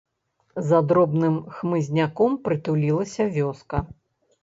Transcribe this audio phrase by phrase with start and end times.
[0.69, 3.77] За дробным хмызняком прытулілася вёска.